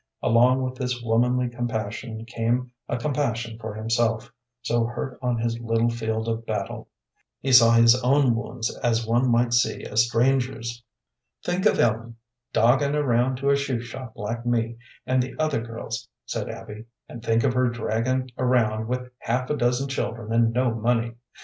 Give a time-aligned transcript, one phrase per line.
[0.23, 5.91] Along with this womanly compassion came a compassion for himself, so hurt on his little
[5.91, 6.89] field of battle.
[7.39, 10.81] He saw his own wounds as one might see a stranger's.
[11.45, 12.15] "Think of Ellen
[12.51, 17.23] dogging around to a shoe shop like me and the other girls," said Abby, "and
[17.23, 21.13] think of her draggin' around with half a dozen children and no money.